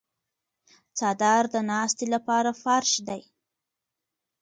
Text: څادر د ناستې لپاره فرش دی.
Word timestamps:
څادر 0.97 1.43
د 1.53 1.55
ناستې 1.71 2.05
لپاره 2.13 2.49
فرش 2.63 2.91
دی. 3.07 3.21